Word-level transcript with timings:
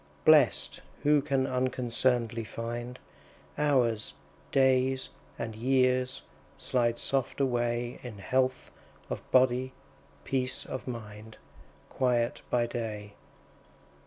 Blest, 0.25 0.81
who 1.03 1.21
can 1.21 1.45
unconcern'dly 1.45 2.43
find 2.47 2.97
Hours, 3.55 4.15
days, 4.51 5.09
and 5.37 5.55
years, 5.55 6.23
slide 6.57 6.97
soft 6.97 7.39
away 7.39 7.99
In 8.01 8.17
health 8.17 8.71
of 9.11 9.21
body, 9.29 9.73
peace 10.23 10.65
of 10.65 10.87
mind, 10.87 11.37
Quiet 11.91 12.41
by 12.49 12.65
day. 12.65 13.13